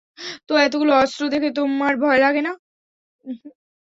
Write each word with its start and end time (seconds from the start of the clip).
তো 0.47 0.57
এতগুলো 0.59 0.91
অস্ত্র 0.95 1.23
দেখে 1.33 1.49
তোমার 1.57 1.93
ভয় 2.03 2.19
লাগেনা? 2.23 2.51